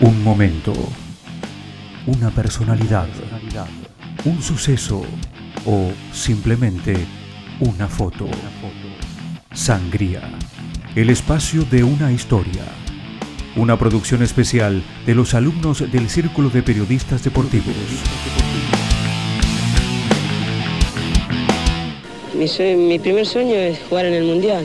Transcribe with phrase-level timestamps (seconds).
[0.00, 0.72] Un momento,
[2.06, 3.08] una personalidad,
[4.24, 5.02] un suceso
[5.66, 6.94] o simplemente
[7.58, 8.28] una foto.
[9.52, 10.20] Sangría,
[10.94, 12.62] el espacio de una historia.
[13.56, 17.74] Una producción especial de los alumnos del Círculo de Periodistas Deportivos.
[22.34, 24.64] Mi, mi primer sueño es jugar en el Mundial.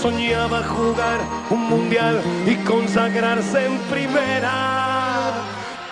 [0.00, 5.32] Soñaba jugar un mundial y consagrarse en primera.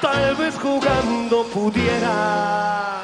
[0.01, 3.01] Tal vez jugando pudiera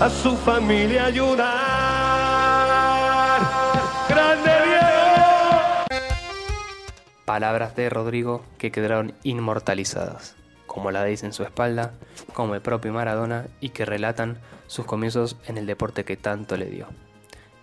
[0.00, 1.50] a su familia ayudar.
[4.08, 6.00] ¡Grande Diego!
[7.26, 10.36] Palabras de Rodrigo que quedaron inmortalizadas,
[10.66, 11.92] como la dice en su espalda,
[12.32, 16.66] como el propio Maradona y que relatan sus comienzos en el deporte que tanto le
[16.66, 16.86] dio.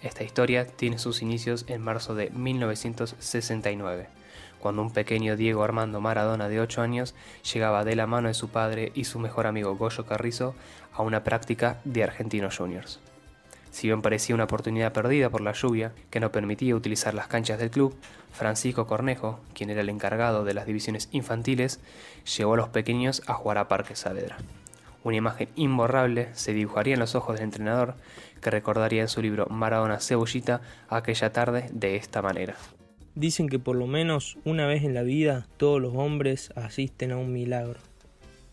[0.03, 4.07] Esta historia tiene sus inicios en marzo de 1969,
[4.59, 7.15] cuando un pequeño Diego Armando Maradona de 8 años
[7.51, 10.53] llegaba de la mano de su padre y su mejor amigo Goyo Carrizo
[10.93, 12.99] a una práctica de Argentinos Juniors.
[13.71, 17.59] Si bien parecía una oportunidad perdida por la lluvia que no permitía utilizar las canchas
[17.59, 17.95] del club,
[18.33, 21.79] Francisco Cornejo, quien era el encargado de las divisiones infantiles,
[22.37, 24.37] llevó a los pequeños a jugar a Parque Saavedra.
[25.07, 27.95] Una imagen imborrable se dibujaría en los ojos del entrenador,
[28.41, 32.57] que recordaría en su libro Maradona Cebollita aquella tarde de esta manera.
[33.15, 37.17] Dicen que por lo menos una vez en la vida todos los hombres asisten a
[37.17, 37.79] un milagro,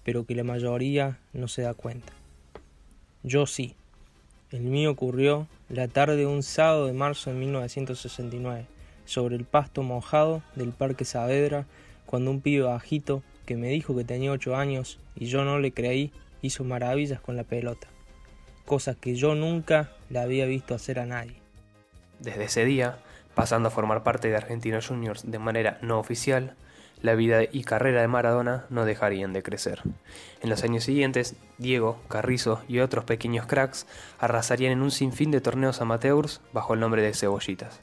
[0.05, 2.13] pero que la mayoría no se da cuenta.
[3.25, 3.75] Yo sí.
[4.53, 8.67] El mío ocurrió la tarde de un sábado de marzo de 1969,
[9.07, 11.67] sobre el pasto mojado del Parque Saavedra,
[12.07, 15.73] cuando un pibe bajito que me dijo que tenía 8 años y yo no le
[15.73, 16.13] creí,
[16.45, 17.89] hizo maravillas con la pelota,
[18.67, 21.37] cosas que yo nunca le había visto hacer a nadie.
[22.21, 22.99] Desde ese día,
[23.35, 26.55] pasando a formar parte de Argentinos Juniors de manera no oficial,
[27.01, 29.81] la vida y carrera de Maradona no dejarían de crecer.
[30.43, 33.87] En los años siguientes, Diego, Carrizo y otros pequeños cracks
[34.19, 37.81] arrasarían en un sinfín de torneos amateurs bajo el nombre de cebollitas.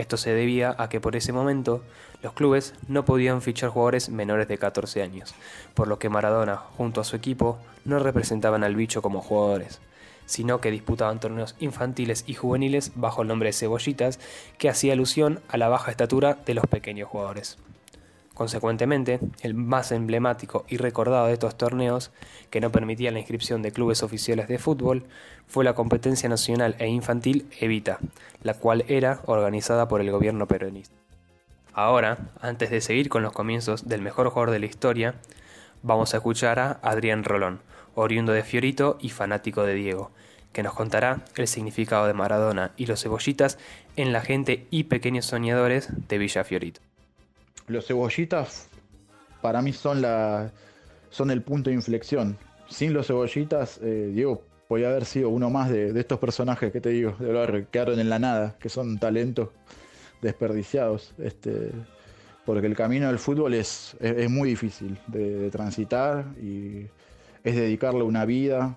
[0.00, 1.82] Esto se debía a que por ese momento
[2.22, 5.34] los clubes no podían fichar jugadores menores de 14 años,
[5.74, 9.82] por lo que Maradona junto a su equipo no representaban al bicho como jugadores,
[10.24, 14.20] sino que disputaban torneos infantiles y juveniles bajo el nombre de cebollitas,
[14.56, 17.58] que hacía alusión a la baja estatura de los pequeños jugadores.
[18.40, 22.10] Consecuentemente, el más emblemático y recordado de estos torneos,
[22.48, 25.04] que no permitía la inscripción de clubes oficiales de fútbol,
[25.46, 27.98] fue la competencia nacional e infantil Evita,
[28.42, 30.96] la cual era organizada por el gobierno peronista.
[31.74, 35.16] Ahora, antes de seguir con los comienzos del mejor jugador de la historia,
[35.82, 37.60] vamos a escuchar a Adrián Rolón,
[37.94, 40.12] oriundo de Fiorito y fanático de Diego,
[40.54, 43.58] que nos contará el significado de Maradona y los cebollitas
[43.96, 46.80] en la gente y pequeños soñadores de Villa Fiorito.
[47.70, 48.68] Los cebollitas
[49.40, 50.50] para mí son la
[51.10, 52.36] son el punto de inflexión.
[52.68, 56.90] Sin los cebollitas, eh, Diego podía haber sido uno más de, estos personajes que te
[56.90, 59.50] digo, de barrio, que quedaron en la nada, que son talentos
[60.20, 61.14] desperdiciados.
[61.18, 61.70] Este,
[62.44, 66.86] porque el camino del fútbol es, es, muy difícil de, de transitar y
[67.44, 68.76] es dedicarle una vida.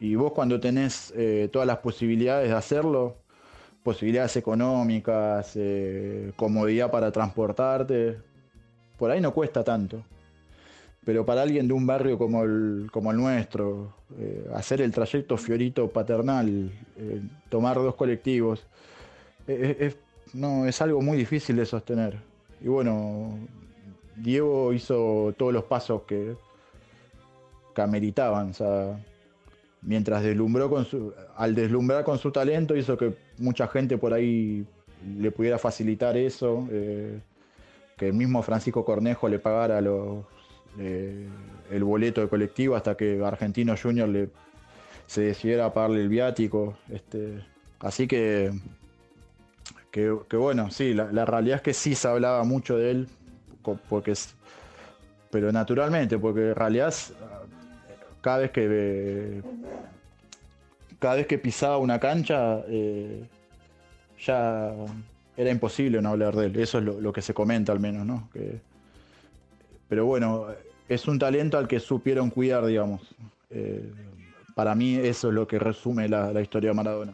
[0.00, 3.18] Y vos cuando tenés eh, todas las posibilidades de hacerlo,
[3.84, 8.16] posibilidades económicas, eh, comodidad para transportarte,
[8.98, 10.02] por ahí no cuesta tanto.
[11.04, 15.36] Pero para alguien de un barrio como el, como el nuestro, eh, hacer el trayecto
[15.36, 18.66] Fiorito paternal, eh, tomar dos colectivos,
[19.46, 19.98] es,
[20.32, 22.16] no, es algo muy difícil de sostener.
[22.62, 23.38] Y bueno,
[24.16, 26.34] Diego hizo todos los pasos que,
[27.74, 28.54] que ameritaban.
[29.84, 34.66] Mientras deslumbró con su, al deslumbrar con su talento hizo que mucha gente por ahí
[35.18, 37.20] le pudiera facilitar eso, eh,
[37.96, 39.80] que el mismo Francisco Cornejo le pagara
[40.78, 41.28] eh,
[41.70, 44.30] el boleto de colectivo hasta que Argentino Junior le,
[45.06, 46.76] se decidiera a pagarle el viático.
[46.88, 47.44] Este,
[47.80, 48.52] así que,
[49.90, 53.08] que, bueno, sí, la, realidad es que sí se hablaba mucho de él,
[53.88, 54.14] porque
[55.30, 56.94] pero naturalmente, porque en realidad
[58.24, 59.42] cada vez que
[60.98, 63.22] cada vez que pisaba una cancha eh,
[64.18, 64.72] ya
[65.36, 66.58] era imposible no hablar de él.
[66.58, 68.30] Eso es lo, que se comenta al menos, ¿no?
[69.90, 70.46] Pero bueno,
[70.88, 73.02] es un talento al que supieron cuidar, digamos.
[73.50, 73.92] Eh,
[74.54, 77.12] para mí eso es lo que resume la, historia de Maradona.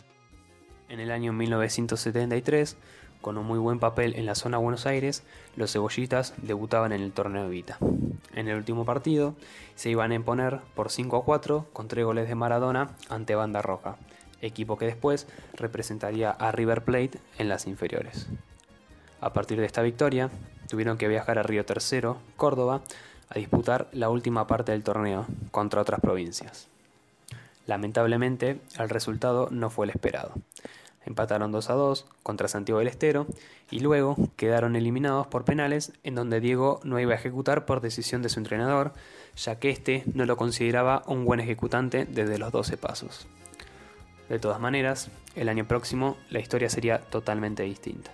[0.89, 2.77] En el año 1973,
[3.21, 5.25] con un muy buen papel en la zona de Buenos Aires,
[5.57, 7.79] los cebollitas debutaban en el torneo Vita.
[8.35, 9.35] En el último partido
[9.75, 13.63] se iban a imponer por 5 a 4 con tres goles de Maradona ante Banda
[13.63, 13.97] Roja,
[14.41, 18.29] equipo que después representaría a River Plate en las inferiores.
[19.21, 20.31] A partir de esta victoria,
[20.69, 22.83] tuvieron que viajar a Río Tercero, Córdoba,
[23.29, 26.69] a disputar la última parte del torneo contra otras provincias.
[27.67, 30.33] Lamentablemente, el resultado no fue el esperado.
[31.07, 33.27] Empataron 2 a 2 contra Santiago del Estero
[33.71, 38.23] y luego quedaron eliminados por penales en donde Diego no iba a ejecutar por decisión
[38.23, 38.93] de su entrenador,
[39.37, 43.27] ya que éste no lo consideraba un buen ejecutante desde los 12 pasos.
[44.29, 48.13] De todas maneras, el año próximo la historia sería totalmente distinta.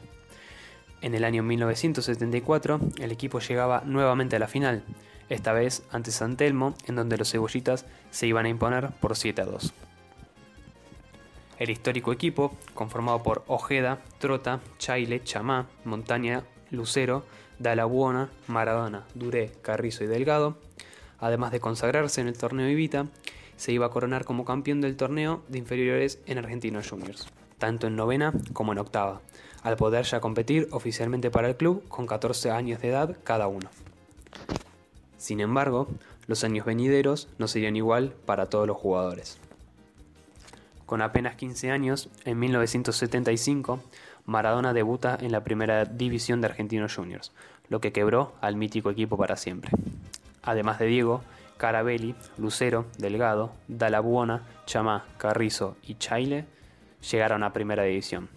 [1.02, 4.82] En el año 1974, el equipo llegaba nuevamente a la final,
[5.28, 9.42] esta vez ante San Telmo, en donde los cebollitas se iban a imponer por 7
[9.42, 9.74] a 2.
[11.58, 17.24] El histórico equipo, conformado por Ojeda, Trota, Chaile, Chamá, Montaña, Lucero,
[17.58, 20.58] Dalabuona, Maradona, Duré, Carrizo y Delgado,
[21.18, 23.06] además de consagrarse en el torneo Ibita,
[23.56, 27.26] se iba a coronar como campeón del torneo de inferiores en Argentinos Juniors,
[27.56, 29.22] tanto en novena como en octava,
[29.62, 33.70] al poder ya competir oficialmente para el club con 14 años de edad cada uno.
[35.16, 35.88] Sin embargo,
[36.26, 39.38] los años venideros no serían igual para todos los jugadores.
[40.86, 43.80] Con apenas 15 años, en 1975,
[44.24, 47.32] Maradona debuta en la primera división de Argentinos Juniors,
[47.68, 49.72] lo que quebró al mítico equipo para siempre.
[50.42, 51.22] Además de Diego,
[51.56, 56.44] Carabelli, Lucero, Delgado, Dalabuona, Chamá, Carrizo y Chaile
[57.10, 58.28] llegaron a primera división.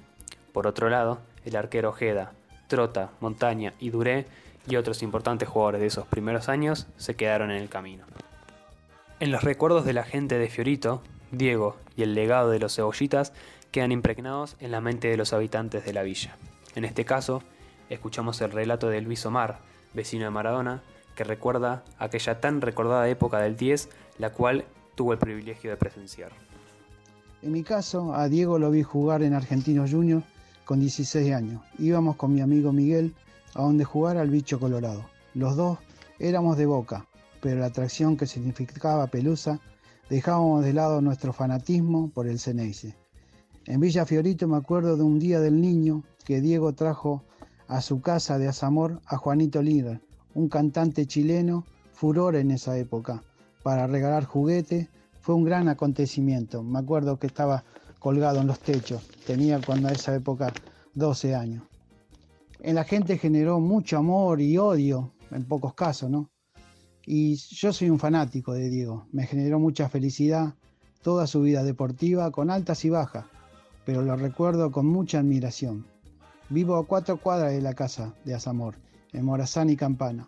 [0.51, 2.31] Por otro lado, el arquero Ojeda,
[2.67, 4.25] Trota, Montaña y Duré
[4.67, 8.05] y otros importantes jugadores de esos primeros años se quedaron en el camino.
[9.19, 13.33] En los recuerdos de la gente de Fiorito, Diego y el legado de los cebollitas
[13.71, 16.37] quedan impregnados en la mente de los habitantes de la villa.
[16.75, 17.43] En este caso,
[17.89, 19.59] escuchamos el relato de Luis Omar,
[19.93, 20.81] vecino de Maradona,
[21.15, 24.65] que recuerda aquella tan recordada época del 10, la cual
[24.95, 26.31] tuvo el privilegio de presenciar.
[27.41, 30.25] En mi caso, a Diego lo vi jugar en Argentinos Juniors
[30.65, 31.61] con 16 años.
[31.77, 33.15] Íbamos con mi amigo Miguel
[33.55, 35.05] a donde jugar al bicho colorado.
[35.33, 35.79] Los dos
[36.19, 37.07] éramos de boca,
[37.41, 39.59] pero la atracción que significaba Pelusa
[40.09, 42.95] dejábamos de lado nuestro fanatismo por el Ceneice.
[43.65, 47.23] En Villa Fiorito me acuerdo de un día del niño que Diego trajo
[47.67, 50.01] a su casa de Azamor a Juanito Líder,
[50.33, 53.23] un cantante chileno, furor en esa época,
[53.61, 54.87] para regalar juguetes.
[55.21, 56.63] Fue un gran acontecimiento.
[56.63, 57.63] Me acuerdo que estaba
[57.99, 59.07] colgado en los techos.
[59.27, 60.51] Tenía cuando a esa época
[60.95, 61.63] 12 años.
[62.61, 66.29] En la gente generó mucho amor y odio, en pocos casos, ¿no?
[67.11, 69.07] Y yo soy un fanático de Diego.
[69.11, 70.53] Me generó mucha felicidad
[71.01, 73.25] toda su vida deportiva con altas y bajas,
[73.83, 75.87] pero lo recuerdo con mucha admiración.
[76.51, 78.75] Vivo a cuatro cuadras de la casa de Azamor,
[79.11, 80.27] en Morazán y Campana.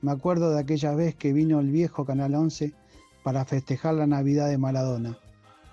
[0.00, 2.72] Me acuerdo de aquella vez que vino el viejo Canal 11
[3.22, 5.18] para festejar la Navidad de Maradona.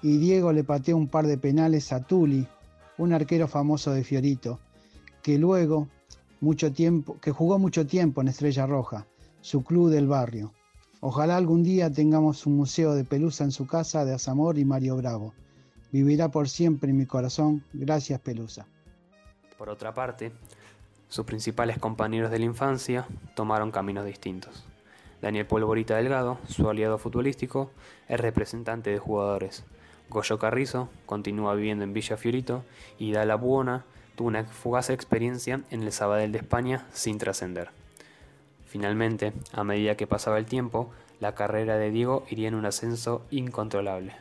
[0.02, 2.46] Y Diego le pateó un par de penales a Tuli,
[2.98, 4.60] un arquero famoso de Fiorito,
[5.24, 5.88] que luego
[6.42, 9.08] mucho tiempo, que jugó mucho tiempo en Estrella Roja
[9.42, 10.54] su club del barrio.
[11.00, 14.96] Ojalá algún día tengamos un museo de Pelusa en su casa de Azamor y Mario
[14.98, 15.34] Bravo.
[15.92, 17.64] Vivirá por siempre en mi corazón.
[17.74, 18.68] Gracias Pelusa.
[19.58, 20.32] Por otra parte,
[21.08, 24.64] sus principales compañeros de la infancia tomaron caminos distintos.
[25.22, 27.72] Daniel Polvorita Delgado, su aliado futbolístico,
[28.08, 29.64] es representante de jugadores.
[30.10, 32.64] Goyo Carrizo continúa viviendo en Villa Fiorito
[32.98, 37.81] y Dala Buona tuvo una fugaz experiencia en el Sabadell de España sin trascender.
[38.72, 43.26] Finalmente, a medida que pasaba el tiempo, la carrera de Diego iría en un ascenso
[43.30, 44.16] incontrolable.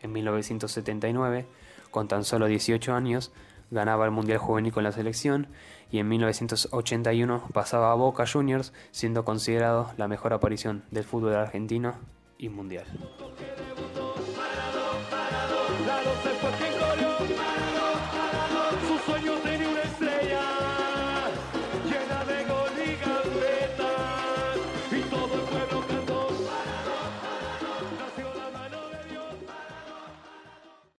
[0.00, 1.46] En 1979,
[1.90, 3.32] con tan solo 18 años,
[3.72, 5.48] ganaba el Mundial Juvenil con la selección
[5.90, 11.94] y en 1981 pasaba a Boca Juniors, siendo considerado la mejor aparición del fútbol argentino
[12.38, 12.86] y mundial.